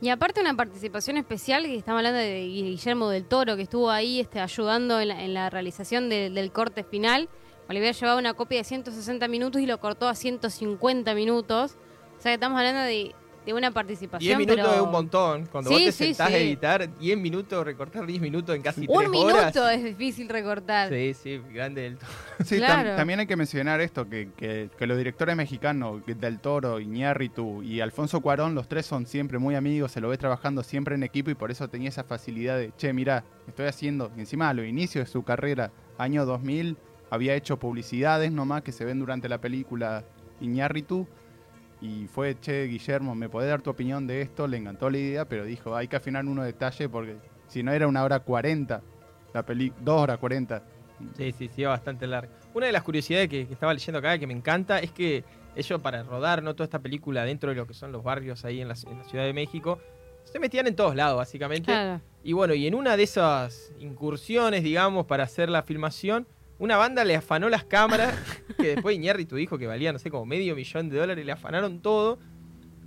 Y 0.00 0.08
aparte 0.08 0.40
una 0.40 0.54
participación 0.54 1.16
especial, 1.16 1.64
que 1.64 1.76
estamos 1.76 1.98
hablando 1.98 2.18
de 2.18 2.46
Guillermo 2.46 3.08
del 3.10 3.24
Toro, 3.24 3.56
que 3.56 3.62
estuvo 3.62 3.90
ahí 3.90 4.20
este, 4.20 4.40
ayudando 4.40 5.00
en 5.00 5.08
la, 5.08 5.22
en 5.24 5.34
la 5.34 5.50
realización 5.50 6.08
de- 6.08 6.30
del 6.30 6.52
corte 6.52 6.84
final. 6.84 7.28
Oliver 7.68 7.94
llevaba 7.94 8.18
una 8.18 8.34
copia 8.34 8.58
de 8.58 8.64
160 8.64 9.26
minutos 9.28 9.60
y 9.60 9.66
lo 9.66 9.78
cortó 9.80 10.08
a 10.08 10.14
150 10.14 11.14
minutos. 11.14 11.76
O 12.18 12.22
sea 12.22 12.30
que 12.30 12.34
estamos 12.34 12.58
hablando 12.58 12.82
de, 12.82 13.14
de 13.44 13.52
una 13.52 13.68
10 13.68 13.74
participación. 13.74 14.38
minutos 14.38 14.56
pero... 14.64 14.74
es 14.74 14.80
un 14.82 14.90
montón. 14.90 15.46
Cuando 15.46 15.70
Sí, 15.70 15.74
vos 15.76 15.84
te 15.84 15.92
sí, 15.92 16.04
sentás 16.06 16.28
sí. 16.28 16.34
a 16.34 16.38
editar 16.38 16.98
10 16.98 17.18
minutos, 17.18 17.64
recortar 17.64 18.06
10 18.06 18.20
minutos 18.22 18.54
en 18.54 18.62
casi 18.62 18.86
3 18.86 18.98
Un 18.98 19.10
minuto 19.10 19.34
horas. 19.36 19.56
es 19.74 19.84
difícil 19.84 20.28
recortar. 20.28 20.88
Sí, 20.90 21.14
sí, 21.14 21.40
grande 21.52 21.82
del 21.82 21.96
todo. 21.98 22.08
Sí, 22.44 22.56
tam- 22.56 22.66
Claro. 22.66 22.96
también 22.96 23.20
hay 23.20 23.26
que 23.26 23.36
mencionar 23.36 23.80
esto, 23.80 24.08
que, 24.08 24.28
que- 24.36 24.68
que 24.78 24.86
los 24.86 24.96
directores 24.98 25.36
mexicanos, 25.36 26.02
Del 26.06 26.38
Toro, 26.40 26.80
Iñárritu 26.80 27.62
y 27.62 27.80
Alfonso 27.80 28.20
Cuarón, 28.20 28.54
los 28.54 28.68
tres 28.68 28.86
son 28.86 29.06
siempre 29.06 29.38
muy 29.38 29.54
amigos, 29.54 29.92
se 29.92 30.00
lo 30.00 30.08
ve 30.08 30.18
trabajando 30.18 30.62
siempre 30.62 30.94
en 30.94 31.02
equipo 31.02 31.30
y 31.30 31.34
por 31.34 31.50
eso 31.50 31.68
tenía 31.68 31.88
esa 31.88 32.04
facilidad 32.04 32.58
de, 32.58 32.72
che, 32.76 32.92
mira, 32.92 33.24
estoy 33.48 33.66
haciendo, 33.66 34.10
y 34.16 34.20
encima 34.20 34.48
a 34.48 34.54
los 34.54 34.66
inicios 34.66 35.06
de 35.06 35.12
su 35.12 35.22
carrera, 35.24 35.70
año 35.98 36.24
2000, 36.26 36.76
había 37.10 37.34
hecho 37.34 37.58
publicidades 37.58 38.32
nomás 38.32 38.62
que 38.62 38.72
se 38.72 38.84
ven 38.84 38.98
durante 38.98 39.28
la 39.28 39.38
película 39.38 40.04
Iñárritu 40.40 41.06
y 41.82 42.06
fue, 42.06 42.38
che, 42.40 42.66
Guillermo, 42.66 43.16
¿me 43.16 43.28
podés 43.28 43.50
dar 43.50 43.60
tu 43.60 43.68
opinión 43.68 44.06
de 44.06 44.22
esto? 44.22 44.46
Le 44.46 44.56
encantó 44.56 44.88
la 44.88 44.98
idea, 44.98 45.24
pero 45.28 45.44
dijo, 45.44 45.74
hay 45.74 45.88
que 45.88 45.96
afinar 45.96 46.24
unos 46.24 46.44
detalles 46.44 46.88
porque 46.88 47.16
si 47.48 47.64
no 47.64 47.72
era 47.72 47.88
una 47.88 48.04
hora 48.04 48.20
40, 48.20 48.80
la 49.34 49.42
peli, 49.44 49.72
dos 49.80 50.00
horas 50.00 50.18
40. 50.18 50.62
Sí, 51.16 51.32
sí, 51.32 51.50
sí, 51.52 51.64
bastante 51.64 52.06
largo. 52.06 52.32
Una 52.54 52.66
de 52.66 52.72
las 52.72 52.84
curiosidades 52.84 53.28
que, 53.28 53.48
que 53.48 53.52
estaba 53.52 53.74
leyendo 53.74 53.98
acá 53.98 54.16
que 54.16 54.28
me 54.28 54.32
encanta 54.32 54.78
es 54.78 54.92
que 54.92 55.24
ellos 55.56 55.82
para 55.82 56.04
rodar 56.04 56.40
¿no? 56.40 56.54
toda 56.54 56.66
esta 56.66 56.78
película 56.78 57.24
dentro 57.24 57.50
de 57.50 57.56
lo 57.56 57.66
que 57.66 57.74
son 57.74 57.90
los 57.90 58.04
barrios 58.04 58.44
ahí 58.44 58.60
en 58.60 58.68
la, 58.68 58.76
en 58.88 58.98
la 58.98 59.04
Ciudad 59.04 59.24
de 59.24 59.32
México, 59.32 59.80
se 60.22 60.38
metían 60.38 60.68
en 60.68 60.76
todos 60.76 60.94
lados, 60.94 61.16
básicamente. 61.16 61.64
Claro. 61.64 62.00
Y 62.22 62.32
bueno, 62.32 62.54
y 62.54 62.68
en 62.68 62.76
una 62.76 62.96
de 62.96 63.02
esas 63.02 63.72
incursiones, 63.80 64.62
digamos, 64.62 65.06
para 65.06 65.24
hacer 65.24 65.48
la 65.48 65.64
filmación, 65.64 66.28
una 66.62 66.76
banda 66.76 67.04
le 67.04 67.16
afanó 67.16 67.48
las 67.48 67.64
cámaras, 67.64 68.14
que 68.56 68.76
después 68.76 68.94
Iñárritu 68.94 69.34
dijo 69.34 69.58
que 69.58 69.66
valía, 69.66 69.92
no 69.92 69.98
sé, 69.98 70.12
como 70.12 70.24
medio 70.26 70.54
millón 70.54 70.88
de 70.90 70.96
dólares, 70.96 71.26
le 71.26 71.32
afanaron 71.32 71.82
todo. 71.82 72.20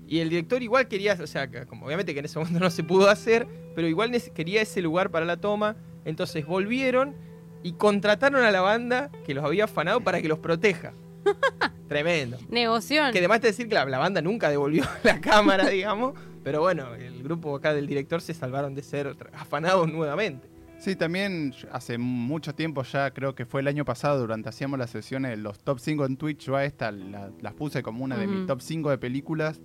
Y 0.08 0.20
el 0.20 0.30
director 0.30 0.64
igual 0.64 0.88
quería, 0.88 1.18
o 1.22 1.28
sea, 1.28 1.50
como 1.66 1.86
obviamente 1.86 2.14
que 2.14 2.20
en 2.20 2.26
ese 2.26 2.40
momento 2.40 2.62
no 2.62 2.70
se 2.70 2.86
pudo 2.86 3.10
hacer, 3.10 3.46
pero 3.76 3.90
igual 3.90 4.14
quería 4.34 4.62
ese 4.62 4.82
lugar 4.82 5.12
para 5.12 5.26
la 5.26 5.36
toma. 5.36 5.76
Entonces 6.06 6.46
volvieron 6.46 7.16
y 7.64 7.74
contrataron 7.74 8.46
a 8.46 8.52
la 8.52 8.62
banda 8.62 9.12
que 9.26 9.34
los 9.34 9.44
había 9.44 9.66
afanado 9.66 10.00
para 10.00 10.22
que 10.22 10.30
los 10.30 10.40
proteja. 10.40 10.94
Tremendo. 11.90 12.38
Negoción. 12.48 13.12
Que 13.12 13.18
además 13.18 13.42
te 13.42 13.48
decir 13.48 13.68
que 13.68 13.76
la, 13.76 13.84
la 13.84 13.98
banda 13.98 14.22
nunca 14.22 14.50
devolvió 14.50 14.86
la 15.04 15.20
cámara, 15.20 15.68
digamos. 15.68 16.14
Pero 16.46 16.62
bueno, 16.62 16.96
el 16.96 17.22
grupo 17.24 17.54
acá 17.54 17.74
del 17.74 17.88
director 17.88 18.22
se 18.22 18.34
salvaron 18.34 18.74
de 18.74 18.84
ser 18.84 19.18
afanados 19.34 19.92
nuevamente. 19.92 20.55
Sí, 20.86 20.96
también 20.96 21.52
hace 21.72 21.98
mucho 21.98 22.54
tiempo 22.54 22.84
ya, 22.84 23.10
creo 23.12 23.34
que 23.34 23.48
fue 23.48 23.62
el 23.62 23.68
año 23.68 23.86
pasado, 23.86 24.20
durante 24.20 24.50
hacíamos 24.50 24.78
las 24.78 24.92
sesiones 24.92 25.32
de 25.32 25.38
los 25.38 25.58
top 25.64 25.80
5 25.80 26.06
en 26.06 26.16
Twitch, 26.16 26.46
yo 26.46 26.56
a 26.56 26.64
esta 26.64 26.92
la- 26.92 27.32
las 27.42 27.54
puse 27.56 27.82
como 27.82 28.04
una 28.04 28.18
de 28.18 28.28
Ujú. 28.28 28.36
mis 28.36 28.46
top 28.46 28.62
5 28.62 28.92
de 28.92 29.00
películas, 29.00 29.64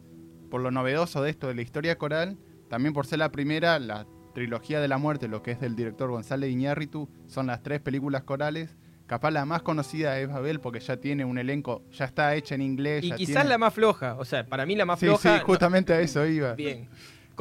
por 0.50 0.62
lo 0.62 0.70
novedoso 0.70 1.20
de 1.22 1.28
esto 1.28 1.46
de 1.48 1.54
la 1.56 1.60
historia 1.60 1.98
coral, 1.98 2.38
también 2.70 2.94
por 2.94 3.04
ser 3.06 3.18
la 3.18 3.30
primera, 3.30 3.78
la 3.78 4.06
trilogía 4.32 4.80
de 4.80 4.88
la 4.88 4.96
muerte, 4.96 5.28
lo 5.28 5.42
que 5.42 5.50
es 5.50 5.60
del 5.60 5.76
director 5.76 6.08
González 6.10 6.50
Iñárritu, 6.50 7.10
son 7.26 7.48
las 7.48 7.62
tres 7.62 7.80
películas 7.82 8.22
corales. 8.22 8.78
Capaz 9.06 9.30
la 9.30 9.44
más 9.44 9.60
conocida 9.60 10.18
es 10.20 10.28
Babel 10.28 10.58
porque 10.60 10.80
ya 10.80 10.96
tiene 10.96 11.26
un 11.26 11.36
elenco, 11.36 11.82
ya 11.92 12.06
está 12.06 12.34
hecha 12.34 12.54
en 12.54 12.62
inglés. 12.62 13.04
Y 13.04 13.08
ya 13.10 13.16
quizás 13.16 13.34
tiene- 13.34 13.50
la 13.50 13.58
más 13.58 13.74
floja, 13.74 14.14
o 14.14 14.24
sea, 14.24 14.46
para 14.46 14.64
mí 14.64 14.74
la 14.74 14.86
más 14.86 14.98
Sí, 15.00 15.04
floja. 15.04 15.36
sí, 15.36 15.44
justamente 15.44 15.92
a 15.92 16.00
eso 16.00 16.24
iba. 16.26 16.50
no- 16.50 16.56
bien, 16.56 16.88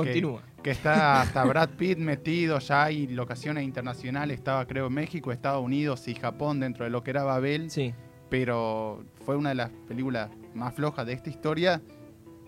continúa. 0.03 0.41
Que 0.61 0.71
está 0.71 1.21
hasta 1.21 1.43
Brad 1.45 1.69
Pitt 1.77 1.97
metido, 1.97 2.59
ya 2.59 2.83
hay 2.83 3.07
locaciones 3.07 3.63
internacionales, 3.63 4.37
estaba 4.37 4.65
creo 4.65 4.87
en 4.87 4.93
México, 4.93 5.31
Estados 5.31 5.63
Unidos 5.63 6.07
y 6.07 6.15
Japón 6.15 6.59
dentro 6.59 6.83
de 6.85 6.91
lo 6.91 7.01
que 7.03 7.11
era 7.11 7.23
Babel, 7.23 7.69
Sí. 7.71 7.93
pero 8.29 9.03
fue 9.25 9.35
una 9.37 9.49
de 9.49 9.55
las 9.55 9.69
películas 9.87 10.29
más 10.53 10.73
flojas 10.73 11.05
de 11.07 11.13
esta 11.13 11.29
historia 11.29 11.81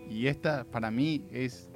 y 0.09 0.27
esta 0.27 0.65
para 0.65 0.91
mí 0.91 1.23
es, 1.31 1.70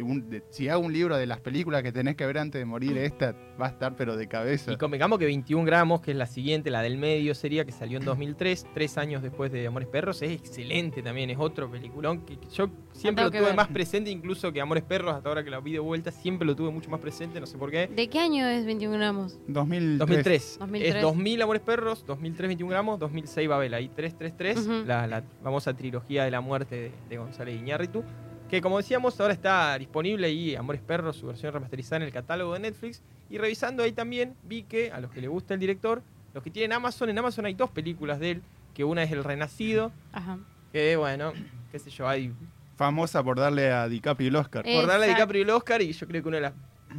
un- 0.00 0.28
de- 0.30 0.42
si 0.50 0.68
hago 0.68 0.82
un 0.82 0.92
libro 0.92 1.16
de 1.16 1.26
las 1.26 1.40
películas 1.40 1.82
que 1.82 1.92
tenés 1.92 2.16
que 2.16 2.24
ver 2.26 2.38
antes 2.38 2.60
de 2.60 2.64
morir, 2.64 2.96
esta 2.98 3.34
va 3.60 3.66
a 3.66 3.70
estar 3.70 3.94
pero 3.96 4.16
de 4.16 4.26
cabeza. 4.28 4.72
Y 4.72 4.76
convengamos 4.76 5.18
que 5.18 5.24
21 5.26 5.64
gramos, 5.64 6.00
que 6.00 6.12
es 6.12 6.16
la 6.16 6.26
siguiente, 6.26 6.70
la 6.70 6.82
del 6.82 6.98
medio 6.98 7.34
sería, 7.34 7.64
que 7.64 7.72
salió 7.72 7.98
en 7.98 8.04
2003, 8.04 8.66
tres 8.74 8.96
años 8.98 9.22
después 9.22 9.50
de 9.52 9.66
Amores 9.66 9.88
Perros, 9.88 10.22
es 10.22 10.30
excelente 10.30 11.02
también, 11.02 11.30
es 11.30 11.38
otro 11.38 11.70
peliculón 11.70 12.24
que 12.24 12.38
yo 12.52 12.68
siempre 12.92 13.24
lo 13.24 13.30
tuve 13.30 13.40
ver. 13.42 13.54
más 13.54 13.68
presente, 13.68 14.10
incluso 14.10 14.52
que 14.52 14.60
Amores 14.60 14.84
Perros, 14.84 15.14
hasta 15.14 15.28
ahora 15.28 15.42
que 15.44 15.50
la 15.50 15.60
vi 15.60 15.72
de 15.72 15.78
vuelta, 15.78 16.10
siempre 16.10 16.46
lo 16.46 16.54
tuve 16.56 16.70
mucho 16.70 16.90
más 16.90 17.00
presente, 17.00 17.40
no 17.40 17.46
sé 17.46 17.58
por 17.58 17.70
qué. 17.70 17.86
¿De 17.88 18.08
qué 18.08 18.18
año 18.20 18.46
es 18.46 18.64
21 18.64 18.96
gramos? 18.96 19.38
2003. 19.48 19.98
2003. 19.98 20.56
2003. 20.60 20.94
Es 20.96 21.02
2000 21.02 21.42
Amores 21.42 21.62
Perros, 21.62 22.04
2003 22.06 22.48
21 22.48 22.70
gramos, 22.70 22.98
2006 22.98 23.48
Babel. 23.48 23.74
Ahí 23.74 23.88
333, 23.88 24.58
Ujú. 24.58 24.86
la, 24.86 25.06
la 25.06 25.22
famosa 25.42 25.74
trilogía 25.74 26.24
de 26.24 26.30
la 26.30 26.40
muerte 26.40 26.76
de, 26.76 26.92
de 27.08 27.18
González 27.18 27.56
Iñárritu. 27.58 28.04
Que 28.52 28.60
como 28.60 28.76
decíamos, 28.76 29.18
ahora 29.18 29.32
está 29.32 29.78
disponible 29.78 30.26
ahí 30.26 30.54
Amores 30.54 30.82
Perros, 30.82 31.16
su 31.16 31.26
versión 31.26 31.54
remasterizada 31.54 31.96
en 31.96 32.02
el 32.02 32.12
catálogo 32.12 32.52
de 32.52 32.60
Netflix. 32.60 33.02
Y 33.30 33.38
revisando 33.38 33.82
ahí 33.82 33.92
también 33.92 34.34
vi 34.42 34.64
que 34.64 34.92
a 34.92 35.00
los 35.00 35.10
que 35.10 35.22
le 35.22 35.28
gusta 35.28 35.54
el 35.54 35.60
director, 35.60 36.02
los 36.34 36.44
que 36.44 36.50
tienen 36.50 36.74
Amazon, 36.74 37.08
en 37.08 37.18
Amazon 37.18 37.46
hay 37.46 37.54
dos 37.54 37.70
películas 37.70 38.20
de 38.20 38.32
él, 38.32 38.42
que 38.74 38.84
una 38.84 39.04
es 39.04 39.10
El 39.10 39.24
Renacido, 39.24 39.90
Ajá. 40.12 40.38
que 40.70 40.96
bueno, 40.96 41.32
qué 41.70 41.78
sé 41.78 41.88
yo, 41.88 42.06
hay 42.06 42.30
Famosa 42.76 43.24
por 43.24 43.38
darle 43.38 43.72
a 43.72 43.88
DiCaprio 43.88 44.28
el 44.28 44.36
Oscar. 44.36 44.64
Por 44.64 44.86
darle 44.86 45.06
a. 45.06 45.08
DiCaprio 45.08 45.44
el 45.44 45.48
Oscar 45.48 45.80
y 45.80 45.90
yo 45.90 46.06
creo 46.06 46.20
que 46.20 46.28
una 46.28 46.36
de 46.36 46.42
las 46.42 46.52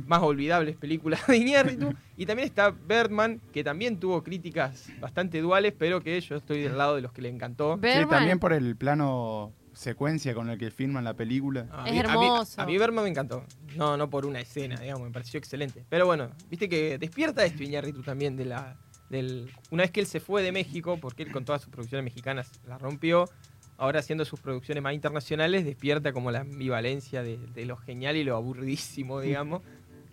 más 0.07 0.23
olvidables 0.23 0.75
películas 0.75 1.27
de 1.27 1.37
Iñárritu. 1.37 1.93
y 2.17 2.25
también 2.25 2.47
está 2.47 2.71
Birdman, 2.71 3.39
que 3.53 3.63
también 3.63 3.99
tuvo 3.99 4.23
críticas 4.23 4.89
bastante 4.99 5.39
duales, 5.39 5.75
pero 5.77 6.01
que 6.01 6.19
yo 6.19 6.35
estoy 6.35 6.63
del 6.63 6.79
lado 6.79 6.95
de 6.95 7.03
los 7.03 7.11
que 7.11 7.21
le 7.21 7.29
encantó. 7.29 7.79
Sí, 7.83 8.07
también 8.09 8.39
por 8.39 8.53
el 8.53 8.75
plano 8.75 9.53
secuencia 9.73 10.33
con 10.33 10.49
el 10.49 10.57
que 10.57 10.71
filman 10.71 11.03
la 11.03 11.13
película. 11.13 11.67
A 11.71 11.87
Es 11.87 11.93
mí- 11.93 11.99
a 11.99 12.03
mí- 12.03 12.09
hermoso. 12.25 12.61
A 12.61 12.65
mí, 12.65 12.77
me 12.77 13.07
encantó. 13.09 13.43
No, 13.75 13.97
no 13.97 14.09
por 14.09 14.25
una 14.25 14.39
escena, 14.39 14.79
digamos, 14.79 15.03
me 15.07 15.11
pareció 15.11 15.37
excelente. 15.37 15.85
Pero 15.89 16.05
bueno, 16.05 16.29
viste 16.49 16.69
que 16.69 16.97
despierta 16.97 17.43
esto 17.45 17.63
Iñárritu 17.63 18.01
también 18.03 18.35
de 18.35 18.45
la. 18.45 18.77
Del, 19.09 19.51
una 19.69 19.83
vez 19.83 19.91
que 19.91 19.99
él 19.99 20.07
se 20.07 20.19
fue 20.19 20.41
de 20.41 20.51
México, 20.51 20.97
porque 20.99 21.23
él 21.23 21.31
con 21.31 21.45
todas 21.45 21.61
sus 21.61 21.69
producciones 21.71 22.03
mexicanas 22.03 22.51
la 22.65 22.79
rompió, 22.79 23.29
ahora 23.77 23.99
haciendo 23.99 24.25
sus 24.25 24.39
producciones 24.39 24.81
más 24.83 24.93
internacionales, 24.95 25.65
despierta 25.65 26.13
como 26.13 26.31
la 26.31 26.39
ambivalencia 26.39 27.21
de, 27.21 27.37
de 27.37 27.65
lo 27.65 27.77
genial 27.77 28.15
y 28.17 28.23
lo 28.23 28.35
aburridísimo, 28.35 29.19
digamos. 29.21 29.61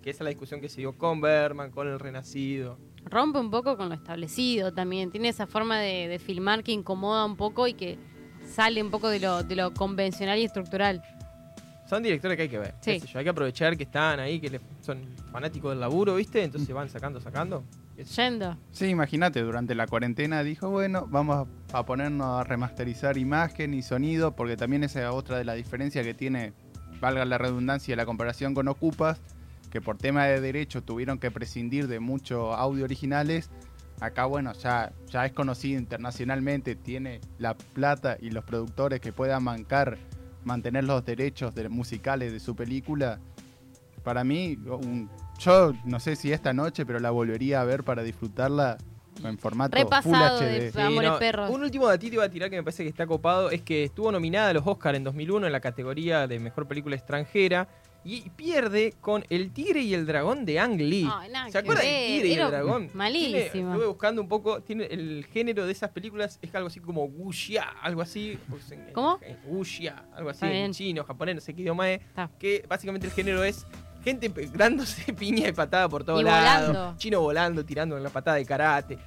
Que 0.03 0.11
esa 0.11 0.19
es 0.19 0.25
la 0.25 0.31
discusión 0.31 0.61
que 0.61 0.69
se 0.69 0.81
dio 0.83 0.97
con 0.99 1.21
Berman, 1.21 1.71
con 1.71 1.87
el 1.89 1.99
Renacido. 1.99 2.79
Rompe 3.05 3.39
un 3.39 3.51
poco 3.51 3.77
con 3.79 3.89
lo 3.89 3.95
establecido 3.95 4.73
también. 4.73 5.11
Tiene 5.11 5.29
esa 5.29 5.47
forma 5.47 5.79
de, 5.79 6.09
de 6.09 6.19
filmar 6.19 6.63
que 6.63 6.73
incomoda 6.73 7.25
un 7.25 7.37
poco 7.37 7.67
y 7.69 7.75
que 7.75 7.99
sale 8.55 8.83
un 8.83 8.91
poco 8.91 9.09
de 9.09 9.21
lo, 9.21 9.43
de 9.43 9.57
lo 9.57 9.73
convencional 9.73 10.39
y 10.39 10.45
estructural. 10.45 11.03
Son 11.89 12.03
directores 12.03 12.37
que 12.37 12.43
hay 12.45 12.49
que 12.49 12.59
ver. 12.59 12.75
Sí. 12.81 12.93
qué 12.93 13.01
sé 13.01 13.07
yo, 13.09 13.19
hay 13.19 13.25
que 13.25 13.31
aprovechar 13.31 13.77
que 13.77 13.83
están 13.85 14.21
ahí, 14.21 14.39
que 14.41 14.49
le- 14.51 14.61
son 14.81 14.99
fanáticos 15.33 15.73
del 15.73 15.81
laburo, 15.81 16.15
¿viste? 16.17 16.43
Entonces 16.45 16.73
van 16.75 16.89
sacando, 16.89 17.21
sacando. 17.21 17.65
Yendo. 18.17 18.57
Sí, 18.73 18.87
imagínate, 18.87 19.43
durante 19.43 19.75
la 19.75 19.87
cuarentena 19.87 20.43
dijo, 20.43 20.71
bueno, 20.71 21.07
vamos 21.11 21.49
a 21.73 21.85
ponernos 21.85 22.41
a 22.41 22.45
remasterizar 22.45 23.19
imagen 23.19 23.75
y 23.75 23.83
sonido, 23.83 24.35
porque 24.37 24.57
también 24.57 24.85
esa 24.85 25.03
es 25.03 25.09
otra 25.11 25.37
de 25.37 25.45
las 25.45 25.57
diferencias 25.57 26.07
que 26.07 26.15
tiene, 26.15 26.53
valga 27.01 27.25
la 27.27 27.37
redundancia, 27.37 27.95
la 27.97 28.07
comparación 28.07 28.55
con 28.55 28.69
Ocupas, 28.69 29.21
que 29.71 29.81
por 29.83 29.99
tema 29.99 30.25
de 30.27 30.41
derecho 30.41 30.83
tuvieron 30.83 31.19
que 31.19 31.31
prescindir 31.31 31.89
de 31.89 32.01
muchos 32.01 32.55
audio 32.57 32.85
originales. 32.85 33.51
Acá, 34.01 34.25
bueno, 34.25 34.53
ya, 34.55 34.93
ya 35.09 35.27
es 35.27 35.33
conocido 35.33 35.79
internacionalmente, 35.79 36.75
tiene 36.75 37.21
la 37.39 37.55
plata 37.55 38.17
y 38.21 38.31
los 38.31 38.45
productores 38.45 39.01
que 39.01 39.13
puedan 39.13 39.45
mancar, 39.45 39.99
mantener 40.45 40.85
los 40.85 41.05
derechos 41.05 41.55
de, 41.55 41.69
musicales 41.69 42.33
de 42.33 42.41
su 42.41 42.57
película. 42.57 43.19
Para 44.03 44.25
mí, 44.25 44.57
un- 44.67 45.11
yo 45.39 45.75
no 45.85 46.01
sé 46.01 46.17
si 46.17 46.33
esta 46.33 46.55
noche, 46.55 46.87
pero 46.87 46.99
la 46.99 47.11
volvería 47.11 47.61
a 47.61 47.65
ver 47.65 47.85
para 47.85 48.03
disfrutarla 48.03 48.79
en 49.23 49.37
formato 49.37 49.77
Repasado 49.77 50.39
Full 50.39 50.47
de- 50.47 50.71
HD. 50.73 51.19
Perros. 51.19 51.51
Un 51.51 51.63
último 51.63 51.87
datito 51.87 52.15
iba 52.15 52.25
a 52.25 52.31
tirar 52.31 52.49
que 52.49 52.57
me 52.57 52.63
parece 52.63 52.85
que 52.85 52.89
está 52.89 53.07
copado 53.07 53.51
es 53.51 53.61
que 53.61 53.85
estuvo 53.85 54.11
nominada 54.11 54.49
a 54.49 54.53
los 54.55 54.67
Oscar 54.67 54.95
en 54.95 55.05
2001 55.05 55.47
en 55.47 55.53
la 55.53 55.61
categoría 55.61 56.27
de 56.27 56.39
mejor 56.41 56.67
película 56.67 56.97
extranjera 56.97 57.69
y 58.05 58.31
pierde 58.31 58.95
con 59.01 59.25
El 59.29 59.53
Tigre 59.53 59.81
y 59.83 59.93
el 59.95 60.07
Dragón 60.07 60.45
de 60.47 60.59
Ang 60.59 60.79
Lee. 60.81 61.05
Nada 61.05 61.51
¿Se 61.51 61.59
acuerdan 61.59 61.85
del 61.85 62.07
Tigre 62.07 62.29
y 62.29 62.33
el 62.35 62.51
Dragón? 62.51 62.91
malísimo. 62.95 63.31
Tiene- 63.53 63.69
estuve 63.71 63.87
buscando 63.87 64.23
un 64.23 64.29
poco, 64.29 64.63
tiene 64.63 64.85
el 64.87 65.27
género 65.31 65.67
de 65.67 65.73
esas 65.73 65.91
películas 65.91 66.39
es 66.41 66.55
algo 66.55 66.69
así 66.69 66.81
como 66.81 67.05
wuxia, 67.05 67.65
algo 67.83 68.01
así. 68.03 68.39
pues, 68.49 68.71
en- 68.73 68.89
en- 68.89 68.93
¿Cómo? 68.95 69.19
en 69.23 69.39
wuxia, 69.47 70.05
algo 70.15 70.31
así 70.31 70.47
en 70.47 70.73
chino, 70.73 71.05
japonés, 71.05 71.35
no 71.35 71.41
sé 71.41 71.53
qué 71.55 71.61
idioma 71.63 71.91
es. 71.91 72.01
Está. 72.01 72.31
Que 72.39 72.65
básicamente 72.69 73.07
el 73.07 73.13
género 73.13 73.45
es 73.45 73.67
gente 74.03 74.31
dándose 74.55 75.13
piña 75.13 75.49
y 75.49 75.53
patada 75.53 75.89
por 75.89 76.03
todos 76.05 76.23
lados. 76.25 76.97
Chino 76.97 77.21
volando, 77.21 77.65
tirando 77.65 77.99
la 77.99 78.09
patada 78.11 78.39
de 78.39 78.47
karate. 78.47 78.99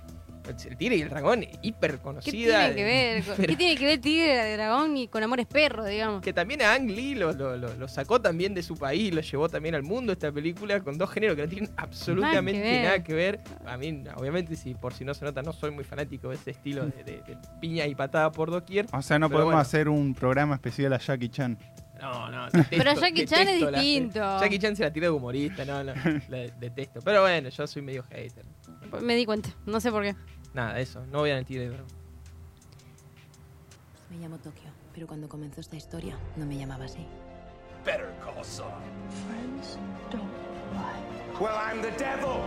El 0.45 0.77
Tigre 0.77 0.97
y 0.97 1.01
el 1.01 1.09
Dragón, 1.09 1.45
hiper 1.61 1.91
¿Qué 1.93 1.97
conocida. 1.99 2.59
tiene 2.67 2.75
que 2.75 2.83
ver? 2.83 3.23
pero- 3.37 3.47
¿Qué 3.47 3.55
tiene 3.55 3.77
que 3.77 3.85
ver 3.85 4.01
Tigre 4.01 4.27
de 4.43 4.53
Dragón 4.57 4.97
y 4.97 5.07
con 5.07 5.23
Amores 5.23 5.45
Perros, 5.47 5.87
digamos? 5.87 6.21
que 6.21 6.33
también 6.33 6.61
a 6.61 6.73
Ang 6.73 6.89
Lee 6.89 7.15
lo, 7.15 7.31
lo- 7.31 7.55
lo- 7.57 7.73
lo 7.75 7.87
sacó 7.87 8.19
también 8.21 8.53
de 8.53 8.61
su 8.63 8.75
país, 8.75 9.13
lo 9.13 9.21
llevó 9.21 9.47
también 9.49 9.75
al 9.75 9.83
mundo 9.83 10.11
esta 10.11 10.31
película 10.31 10.81
con 10.81 10.97
dos 10.97 11.09
géneros 11.11 11.35
que 11.35 11.43
no 11.43 11.47
tienen 11.49 11.71
absolutamente 11.77 12.59
Nada 12.59 12.63
que 12.63 12.73
ver. 12.73 12.83
nada 12.83 13.03
que 13.03 13.13
ver. 13.13 13.39
A 13.65 13.77
mí, 13.77 14.03
obviamente, 14.17 14.55
si 14.55 14.73
por 14.75 14.93
si 14.93 15.05
no 15.05 15.13
se 15.13 15.23
nota, 15.25 15.41
no 15.41 15.53
soy 15.53 15.71
muy 15.71 15.83
fanático 15.83 16.29
de 16.29 16.35
ese 16.35 16.51
estilo 16.51 16.85
de, 16.85 17.03
de- 17.03 17.21
de 17.21 17.37
piña 17.61 17.85
y 17.87 17.95
patada 17.95 18.31
por 18.31 18.51
doquier. 18.51 18.85
O 18.91 19.01
sea, 19.01 19.17
no 19.19 19.29
podemos 19.29 19.45
bueno. 19.53 19.59
hacer 19.59 19.87
un 19.89 20.13
programa 20.13 20.55
especial 20.55 20.91
a 20.93 20.97
Jackie 20.99 21.29
Chan. 21.29 21.57
No, 22.01 22.29
no, 22.29 22.47
Pero 22.69 22.93
Jackie 22.95 23.25
Chan 23.25 23.39
es 23.41 23.45
detesto 23.45 23.71
la- 23.71 23.79
distinto. 23.79 24.19
Jackie 24.41 24.59
Chan 24.59 24.75
se 24.75 24.83
la 24.83 24.91
tira 24.91 25.05
de 25.05 25.11
humorista, 25.11 25.63
no, 25.63 25.85
no, 25.85 25.93
la 26.27 26.37
detesto. 26.59 26.99
Pero 27.01 27.21
bueno, 27.21 27.47
yo 27.47 27.65
soy 27.65 27.81
medio 27.81 28.03
hater. 28.09 28.43
Me 29.01 29.15
di 29.15 29.25
cuenta, 29.25 29.49
no 29.65 29.79
sé 29.79 29.89
por 29.89 30.03
qué. 30.03 30.13
Nada, 30.53 30.79
eso, 30.79 31.05
no 31.07 31.19
voy 31.19 31.31
a 31.31 31.35
mentir 31.35 31.59
de 31.59 31.69
verdad. 31.69 31.85
Me 34.09 34.17
llamo 34.17 34.37
Tokio, 34.37 34.69
pero 34.93 35.07
cuando 35.07 35.27
comenzó 35.27 35.61
esta 35.61 35.75
historia 35.75 36.17
no 36.35 36.45
me 36.45 36.57
llamaba 36.57 36.85
así. 36.85 37.07
Better 37.83 38.13
call 38.23 38.43
Saul. 38.43 38.71
Friends 39.27 39.77
don't 40.11 40.31
lie. 40.73 41.39
Well, 41.39 41.55
I'm 41.55 41.81
the 41.81 41.91
devil. 41.97 42.45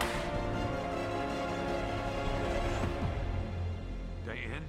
Diane, 4.24 4.64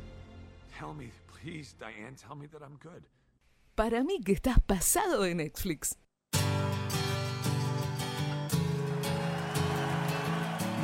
tell 0.78 0.94
me, 0.94 1.12
please, 1.28 1.76
Diane, 1.80 2.16
tell 2.16 2.36
me 2.36 2.48
that 2.48 2.62
I'm 2.62 2.78
good. 2.82 3.04
Para 3.76 4.04
mí 4.04 4.20
que 4.26 4.34
estás 4.34 4.60
pasado 4.60 5.22
de 5.22 5.36
Netflix. 5.36 5.96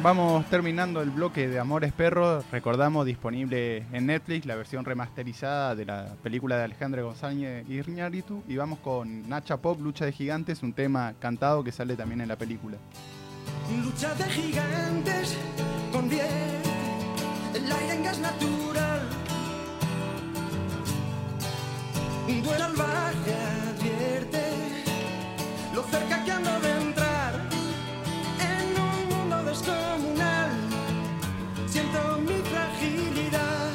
Vamos 0.03 0.45
terminando 0.47 1.01
el 1.01 1.11
bloque 1.11 1.47
de 1.47 1.59
Amores 1.59 1.93
Perros. 1.93 2.43
Recordamos 2.51 3.05
disponible 3.05 3.85
en 3.93 4.07
Netflix 4.07 4.45
la 4.45 4.57
versión 4.57 4.83
remasterizada 4.83 5.75
de 5.75 5.85
la 5.85 6.17
película 6.21 6.57
de 6.57 6.65
Alejandro 6.65 7.05
González 7.05 7.65
Iñárritu. 7.69 8.43
Y 8.49 8.57
vamos 8.57 8.79
con 8.79 9.29
Nacha 9.29 9.55
Pop, 9.55 9.79
Lucha 9.79 10.03
de 10.03 10.11
Gigantes, 10.11 10.61
un 10.61 10.73
tema 10.73 11.13
cantado 11.21 11.63
que 11.63 11.71
sale 11.71 11.95
también 11.95 12.19
en 12.19 12.27
la 12.27 12.35
película. 12.35 12.75
Lucha 13.81 14.13
de 14.15 14.25
gigantes 14.25 15.37
con 15.93 16.09
bien 16.09 16.27
el 17.53 17.71
aire 17.71 17.93
en 17.93 18.03
gas 18.03 18.19
natural. 18.19 19.01
Un 22.27 22.43
duelo 22.43 22.59
salvaje 22.59 23.35
advierte 23.71 24.43
lo 25.73 25.81
cerca 25.83 26.25
que 26.25 26.31
ando 26.33 27.02
descomunal. 29.63 30.49
Siento 31.67 31.99
mi 32.19 32.41
fragilidad. 32.51 33.71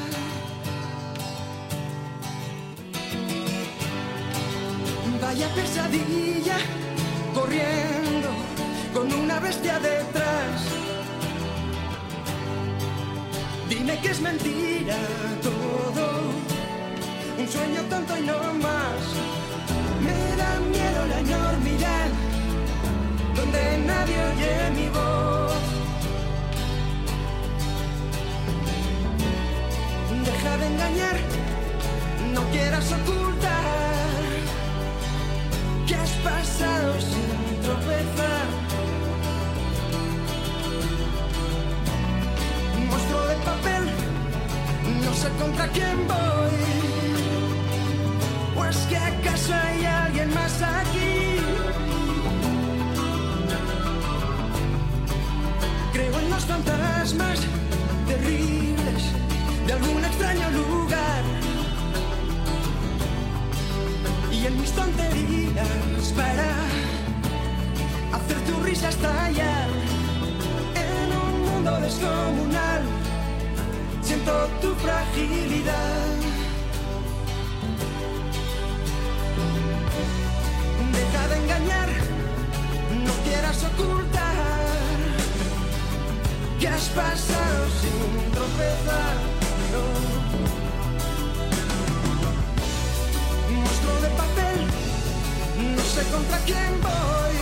Vaya 5.21 5.47
pesadilla 5.55 6.57
corriendo 7.33 8.29
con 8.93 9.13
una 9.13 9.39
bestia 9.39 9.79
detrás. 9.79 10.61
Dime 13.67 13.99
que 14.01 14.09
es 14.09 14.21
mentira 14.21 14.97
todo, 15.43 16.05
un 17.37 17.47
sueño 17.47 17.81
tonto 17.89 18.17
y 18.17 18.21
no 18.21 18.53
más. 18.53 19.01
Me 20.01 20.35
da 20.37 20.59
miedo 20.59 21.05
la 21.07 21.19
enormidad, 21.19 22.09
donde 23.35 23.77
nadie 23.85 24.17
oye 24.31 24.71
mi 24.75 24.89
voz. 24.89 25.38
No 32.33 32.41
quieras 32.51 32.91
ocultar 32.91 33.63
que 35.85 35.95
has 35.95 36.09
pasado 36.23 36.93
sin 37.01 37.61
tropezar. 37.61 38.45
Monstruo 42.89 43.21
de 43.27 43.35
papel, 43.35 43.83
no 45.03 45.13
sé 45.13 45.29
contra 45.41 45.67
quién 45.67 46.07
voy. 46.07 46.28
Risa 68.79 68.89
estallar 68.89 69.69
en 70.75 71.11
un 71.11 71.41
mundo 71.45 71.71
descomunal. 71.81 72.81
Siento 74.01 74.31
tu 74.61 74.73
fragilidad. 74.75 76.05
Deja 80.93 81.27
de 81.27 81.35
engañar, 81.43 81.89
no 83.05 83.13
quieras 83.25 83.65
ocultar 83.65 84.35
que 86.59 86.67
has 86.67 86.87
pasado 86.89 87.65
sin 87.81 88.31
tropezar. 88.31 89.15
No. 89.73 89.83
monstruo 93.55 93.95
de 94.01 94.09
papel, 94.21 94.57
no 95.75 95.83
sé 95.83 96.01
contra 96.11 96.37
quién 96.45 96.81
voy. 96.81 97.38